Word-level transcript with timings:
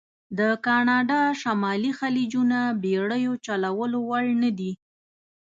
د 0.39 0.41
کانادا 0.65 1.21
شمالي 1.41 1.91
خلیجونه 1.99 2.59
بېړیو 2.83 3.33
چلولو 3.45 3.99
وړ 4.09 4.25
نه 4.43 4.51
دي. 4.59 4.71